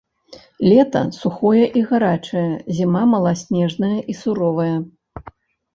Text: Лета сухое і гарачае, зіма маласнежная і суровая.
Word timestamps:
Лета 0.69 1.03
сухое 1.17 1.65
і 1.81 1.83
гарачае, 1.91 2.49
зіма 2.79 3.03
маласнежная 3.13 3.95
і 4.01 4.13
суровая. 4.25 4.73